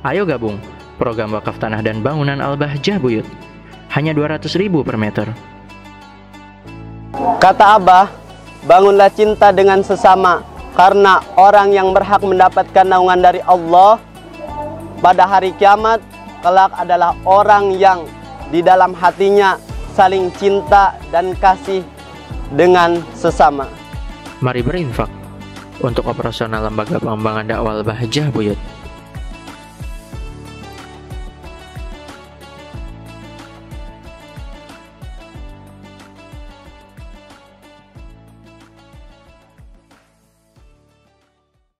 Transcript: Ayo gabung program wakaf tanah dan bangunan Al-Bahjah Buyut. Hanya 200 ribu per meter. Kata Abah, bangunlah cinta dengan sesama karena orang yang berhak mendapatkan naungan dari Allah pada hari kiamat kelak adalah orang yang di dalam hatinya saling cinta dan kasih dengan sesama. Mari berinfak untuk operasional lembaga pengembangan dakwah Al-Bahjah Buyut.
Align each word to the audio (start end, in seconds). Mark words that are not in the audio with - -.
Ayo 0.00 0.24
gabung 0.24 0.56
program 0.96 1.36
wakaf 1.36 1.60
tanah 1.60 1.84
dan 1.84 2.00
bangunan 2.00 2.40
Al-Bahjah 2.40 2.96
Buyut. 2.96 3.28
Hanya 3.92 4.16
200 4.16 4.48
ribu 4.56 4.80
per 4.80 4.96
meter. 4.96 5.28
Kata 7.36 7.76
Abah, 7.76 8.08
bangunlah 8.64 9.12
cinta 9.12 9.52
dengan 9.52 9.84
sesama 9.84 10.40
karena 10.72 11.20
orang 11.36 11.76
yang 11.76 11.92
berhak 11.92 12.24
mendapatkan 12.24 12.88
naungan 12.88 13.20
dari 13.20 13.44
Allah 13.44 14.00
pada 15.04 15.28
hari 15.28 15.52
kiamat 15.60 16.00
kelak 16.40 16.72
adalah 16.80 17.12
orang 17.28 17.76
yang 17.76 18.08
di 18.48 18.64
dalam 18.64 18.96
hatinya 18.96 19.60
saling 19.92 20.32
cinta 20.40 20.96
dan 21.12 21.36
kasih 21.36 21.84
dengan 22.56 23.04
sesama. 23.12 23.68
Mari 24.40 24.64
berinfak 24.64 25.12
untuk 25.84 26.08
operasional 26.08 26.64
lembaga 26.72 26.96
pengembangan 26.96 27.44
dakwah 27.44 27.84
Al-Bahjah 27.84 28.32
Buyut. 28.32 28.79